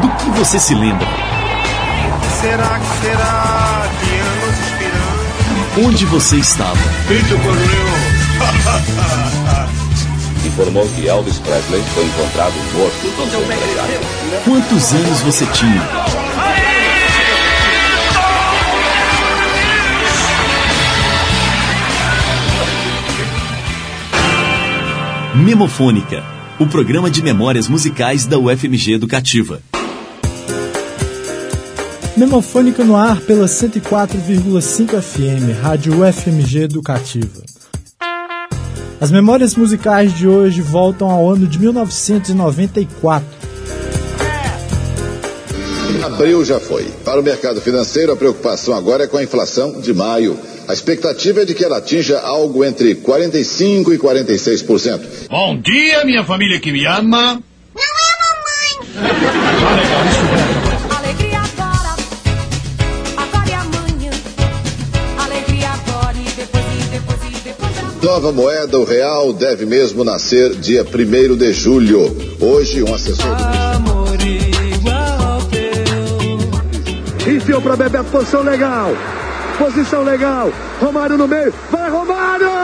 [0.00, 1.06] Do que você se lembra?
[2.40, 5.86] Será que será que anos esperando?
[5.86, 6.76] Onde você estava?
[7.06, 7.36] Feito
[10.46, 13.12] informou que Elvis Presley foi encontrado morto.
[14.44, 15.80] Quantos anos você tinha?
[25.32, 26.24] Memofônica,
[26.58, 29.62] o programa de memórias musicais da UFMG Educativa.
[32.16, 37.44] Memofônica no ar pela 104,5 FM, Rádio UFMG Educativa.
[39.00, 43.24] As memórias musicais de hoje voltam ao ano de 1994.
[46.02, 46.86] Abril já foi.
[47.04, 50.36] Para o mercado financeiro, a preocupação agora é com a inflação de maio.
[50.70, 55.00] A expectativa é de que ela atinja algo entre 45% e 46%.
[55.28, 57.42] Bom dia, minha família que me ama.
[57.74, 58.78] Não é mamãe.
[65.48, 65.64] E e
[66.22, 67.72] e depois e depois.
[68.00, 72.16] Nova moeda, o real, deve mesmo nascer dia 1 de julho.
[72.40, 73.42] Hoje, um assessor do
[77.28, 78.94] Enfiou para Bebeto, posição legal.
[79.60, 80.50] Posição legal.
[80.80, 81.52] Romário no meio.
[81.70, 82.59] Vai, Romário!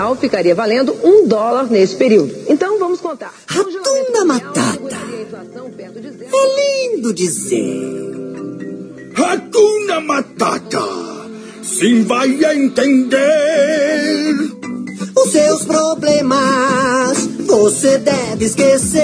[0.00, 2.34] Real ficaria valendo um dólar nesse período.
[2.48, 3.34] Então vamos contar.
[3.46, 4.88] Ratunda Matata.
[6.32, 8.10] É lindo dizer.
[9.14, 10.80] Hakuna Matata.
[11.62, 13.18] Sim vai entender.
[15.16, 19.02] Os seus problemas você deve esquecer.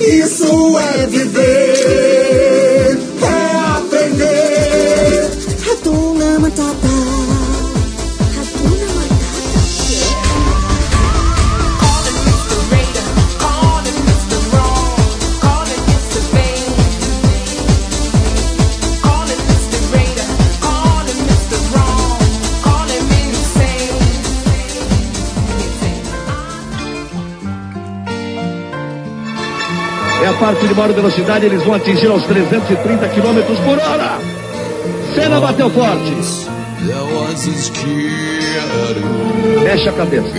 [0.00, 1.79] Isso é viver,
[30.80, 34.18] maior velocidade, eles vão atingir aos 330 km por hora.
[35.14, 36.14] Senna bateu forte.
[39.62, 40.30] Mexe a cabeça.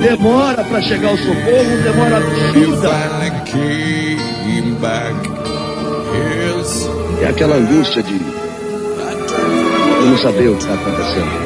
[0.00, 2.88] Demora para chegar ao socorro, demora absurda.
[7.20, 8.14] É aquela angústia de
[10.00, 11.44] eu não saber o que está acontecendo.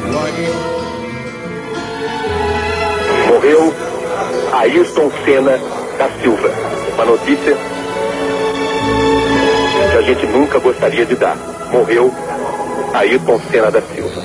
[3.27, 3.88] Morreu
[4.51, 5.59] Ayrton Senna
[5.97, 6.49] da Silva.
[6.95, 7.55] Uma notícia
[9.91, 11.37] que a gente nunca gostaria de dar.
[11.71, 12.11] Morreu
[12.93, 14.21] Ayrton Senna da Silva.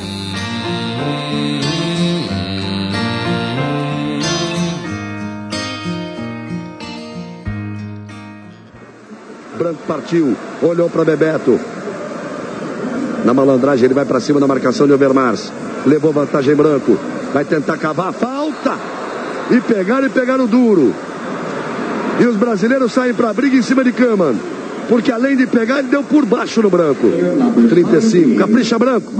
[9.56, 11.60] Branco partiu, olhou para Bebeto.
[13.24, 15.52] Na malandragem, ele vai para cima na marcação de Overmars.
[15.86, 16.98] Levou vantagem Branco.
[17.32, 18.12] Vai tentar cavar.
[18.12, 19.03] Falta!
[19.50, 20.94] E pegaram e pegaram duro.
[22.20, 24.34] E os brasileiros saem para a briga em cima de Kaman.
[24.88, 27.08] Porque além de pegar, ele deu por baixo no Branco.
[27.68, 28.38] 35.
[28.38, 29.12] Capricha Branco.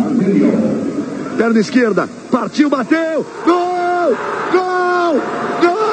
[1.37, 2.09] Perna esquerda.
[2.31, 3.27] Partiu, bateu.
[3.45, 4.17] Gol!
[4.53, 5.21] Gol!
[5.61, 5.84] Gol!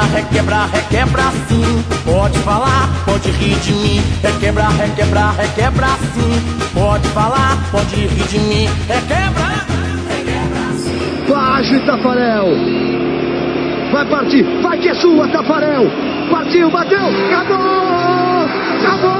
[0.00, 1.84] Ou requebrar, requebrar, requebrar sim.
[2.06, 4.02] Pode falar, pode rir de mim.
[4.22, 6.70] Requebrar, requebrar, requebrar sim.
[6.72, 8.68] Pode falar, pode rir de mim.
[8.88, 9.66] Requebrar,
[10.08, 11.24] requebrar sim.
[11.26, 12.46] Plágio, Tafarel!
[13.92, 14.42] Vai partir!
[14.62, 15.84] Vai que é sua, Tafarel!
[16.30, 17.06] Partiu, bateu!
[17.38, 18.46] Acabou!
[18.78, 19.19] Acabou!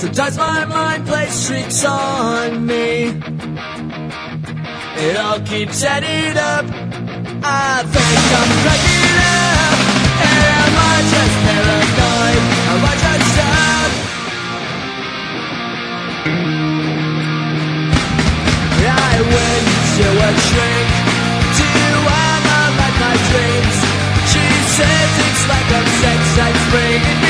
[0.00, 3.12] Sometimes my mind plays tricks on me.
[4.96, 6.64] It all keeps adding up.
[7.44, 9.76] I think I'm cracking up.
[10.24, 12.44] Am I just paranoid?
[12.72, 13.90] Am I just sad?
[18.88, 19.66] I went
[20.00, 20.88] to a shrink
[21.60, 21.68] to
[22.08, 23.76] analyze my dreams.
[24.32, 24.46] She
[24.80, 27.29] says it's like a sex that's bringing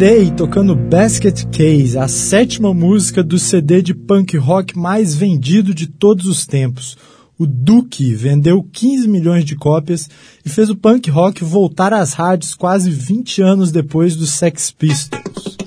[0.00, 5.86] Day tocando Basket Case, a sétima música do CD de punk rock mais vendido de
[5.86, 6.96] todos os tempos.
[7.38, 10.08] O Duke vendeu 15 milhões de cópias
[10.42, 15.58] e fez o punk rock voltar às rádios quase 20 anos depois dos Sex Pistols.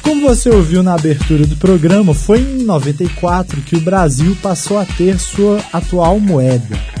[0.00, 4.84] Como você ouviu na abertura do programa, foi em 94 que o Brasil passou a
[4.84, 6.95] ter sua atual moeda.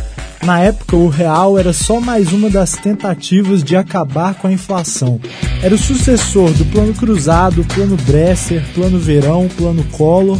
[0.46, 5.20] Na época, o real era só mais uma das tentativas de acabar com a inflação.
[5.60, 10.38] Era o sucessor do Plano Cruzado, Plano Bresser, Plano Verão, Plano Collor.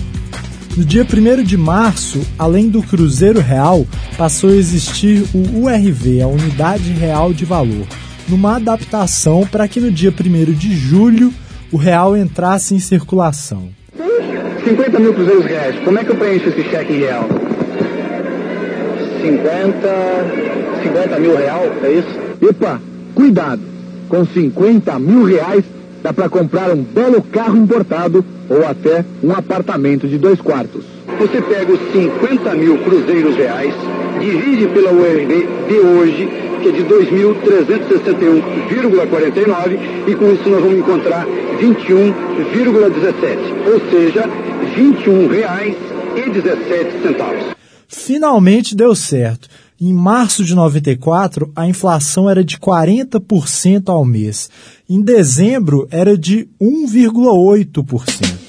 [0.76, 3.84] No dia 1 de março, além do Cruzeiro Real,
[4.16, 7.88] passou a existir o URV, a Unidade Real de Valor,
[8.28, 11.34] numa adaptação para que no dia 1 de julho
[11.72, 13.70] o real entrasse em circulação.
[14.64, 15.76] 50 mil cruzeiros reais.
[15.84, 17.28] Como é que eu preencho esse cheque em real?
[19.26, 19.88] 50.
[20.82, 22.08] 50 mil real, é isso?
[22.40, 22.80] Epa,
[23.14, 23.60] cuidado!
[24.08, 25.64] Com 50 mil reais
[26.02, 30.84] dá para comprar um belo carro importado ou até um apartamento de dois quartos.
[31.18, 33.74] Você pega os 50 mil cruzeiros reais,
[34.20, 36.28] divide pela URV de hoje,
[36.62, 41.26] que é de 2.361,49, e com isso nós vamos encontrar
[41.60, 44.30] 21,17, ou seja,
[44.76, 45.74] 21 reais
[46.14, 47.55] e 17 centavos.
[47.88, 49.48] Finalmente deu certo.
[49.80, 54.48] Em março de 94, a inflação era de 40% ao mês.
[54.88, 58.46] Em dezembro, era de 1,8%.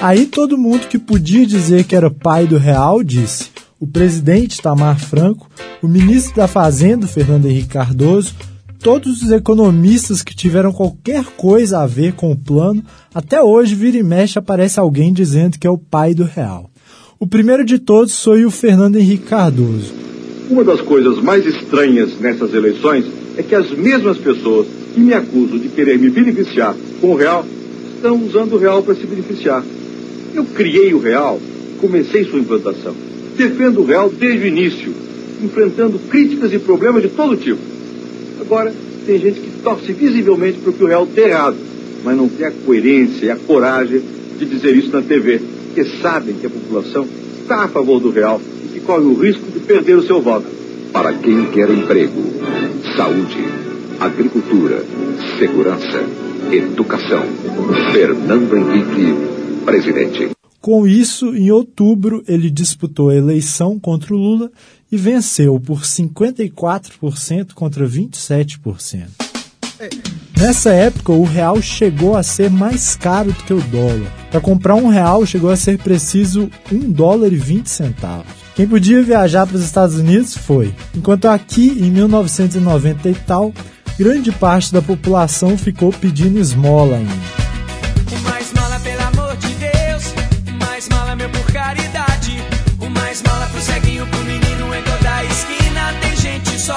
[0.00, 3.50] Aí todo mundo que podia dizer que era pai do real disse.
[3.80, 5.48] O presidente Tamar Franco,
[5.82, 8.34] o ministro da Fazenda Fernando Henrique Cardoso,
[8.78, 13.96] todos os economistas que tiveram qualquer coisa a ver com o plano, até hoje vira
[13.96, 16.71] e mexe aparece alguém dizendo que é o pai do real.
[17.22, 19.94] O primeiro de todos foi o Fernando Henrique Cardoso.
[20.50, 23.04] Uma das coisas mais estranhas nessas eleições
[23.36, 27.46] é que as mesmas pessoas que me acusam de querer me beneficiar com o real
[27.94, 29.62] estão usando o real para se beneficiar.
[30.34, 31.40] Eu criei o real,
[31.80, 32.92] comecei sua implantação.
[33.36, 34.92] Defendo o real desde o início,
[35.44, 37.60] enfrentando críticas e problemas de todo tipo.
[38.40, 38.74] Agora,
[39.06, 41.56] tem gente que torce visivelmente para que o real dê errado,
[42.02, 44.02] mas não tem a coerência e a coragem
[44.40, 45.40] de dizer isso na TV,
[45.72, 47.08] porque sabem que a população
[47.40, 50.46] está a favor do real e que corre o risco de perder o seu voto.
[50.92, 52.22] Para quem quer emprego,
[52.94, 53.42] saúde,
[53.98, 54.84] agricultura,
[55.38, 56.04] segurança,
[56.52, 57.24] educação.
[57.90, 60.30] Fernando Henrique, presidente.
[60.60, 64.52] Com isso, em outubro, ele disputou a eleição contra o Lula
[64.90, 69.08] e venceu por 54% contra 27%.
[70.42, 74.10] Nessa época, o real chegou a ser mais caro do que o dólar.
[74.28, 78.26] Para comprar um real, chegou a ser preciso 1 dólar e 20 centavos.
[78.56, 80.74] Quem podia viajar para os Estados Unidos foi.
[80.96, 83.52] Enquanto aqui, em 1990 e tal,
[83.96, 87.42] grande parte da população ficou pedindo esmola ainda.
[96.58, 96.74] Só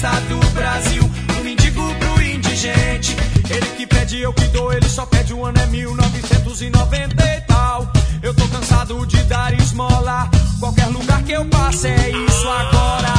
[0.00, 1.10] do Brasil.
[1.26, 3.14] Pro mendigo, pro indigente.
[3.50, 4.72] Ele que pede, eu que dou.
[4.72, 7.92] Ele só pede o ano é 1990 e tal.
[8.22, 10.30] Eu tô cansado de dar esmola.
[10.58, 13.12] Qualquer lugar que eu passe é isso agora.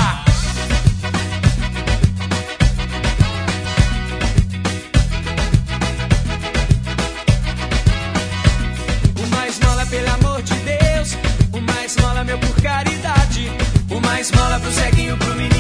[9.27, 11.17] Uma esmola, pelo amor de Deus.
[11.53, 13.51] Uma esmola, meu, por caridade.
[13.88, 15.50] Uma esmola pro ceguinho, pro menino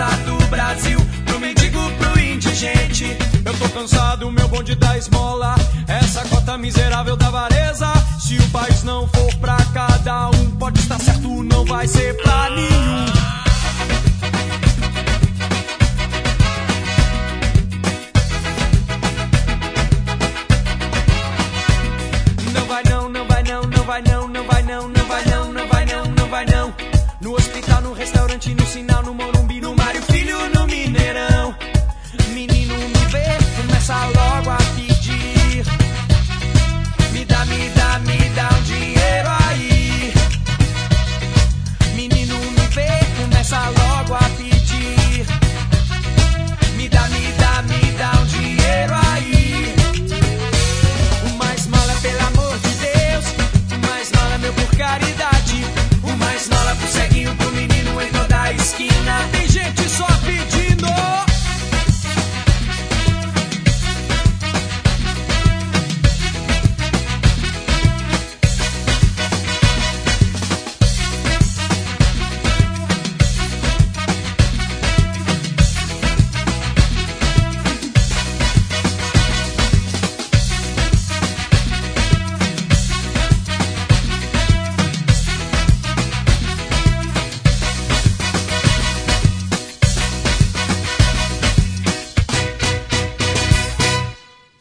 [0.00, 0.98] resta do Brasil.
[1.26, 3.16] Pro mendigo, pro indigente.
[3.44, 5.54] Eu tô cansado, meu bonde da esmola.
[5.86, 7.86] Essa cota miserável da avareza.
[8.18, 12.50] Se o país não for pra cada um, pode estar certo, não vai ser pra
[12.50, 13.19] nenhum.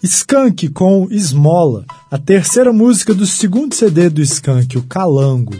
[0.01, 5.53] Skank com Esmola, a terceira música do segundo CD do Skank, o Calango.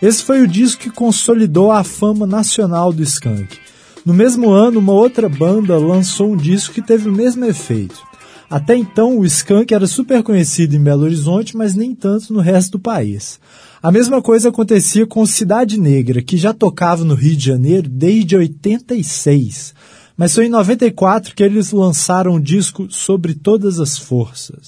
[0.00, 3.58] Esse foi o disco que consolidou a fama nacional do Skank.
[4.06, 8.00] No mesmo ano, uma outra banda lançou um disco que teve o mesmo efeito.
[8.48, 12.72] Até então, o Skank era super conhecido em Belo Horizonte, mas nem tanto no resto
[12.72, 13.40] do país.
[13.82, 18.36] A mesma coisa acontecia com Cidade Negra, que já tocava no Rio de Janeiro desde
[18.36, 19.74] 86.
[20.20, 24.66] Mas foi em 94 que eles lançaram o disco Sobre Todas as Forças.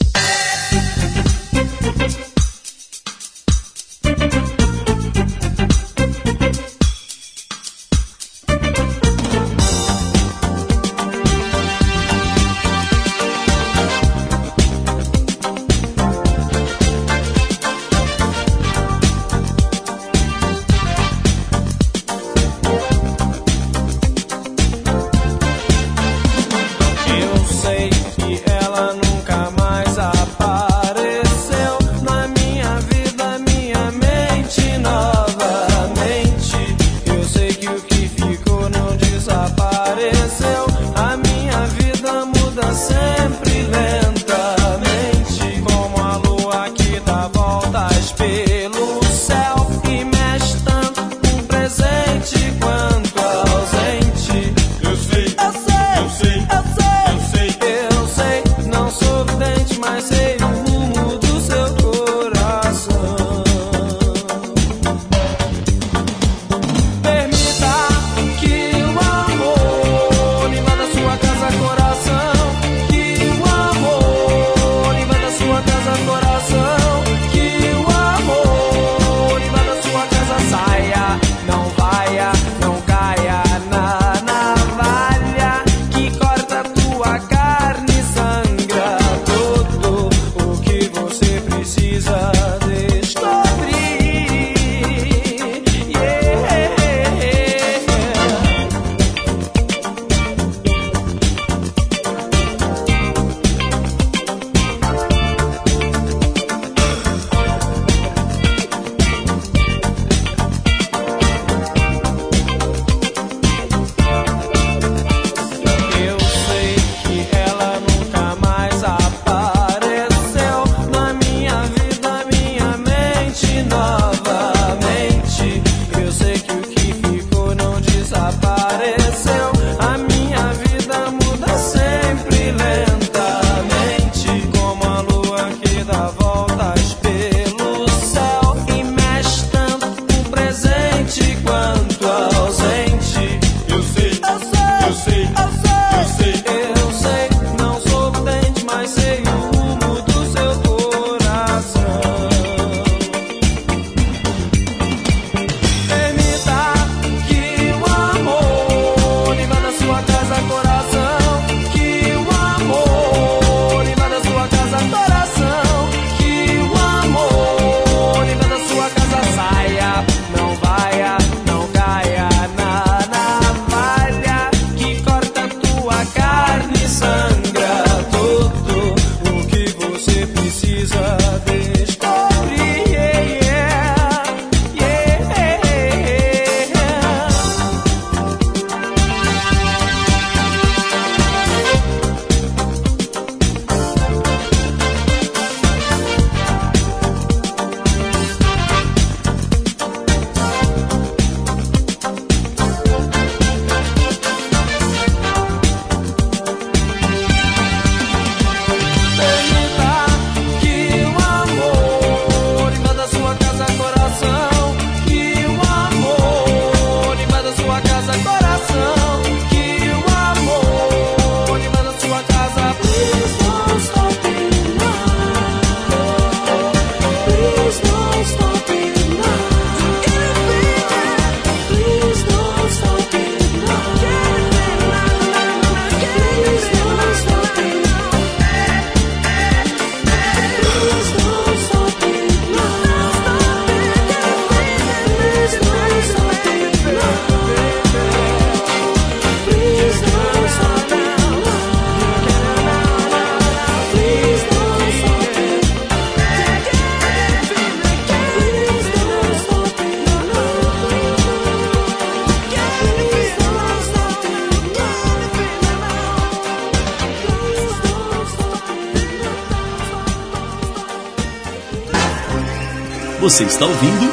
[273.33, 274.13] Você está ouvindo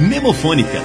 [0.00, 0.82] Memofônica,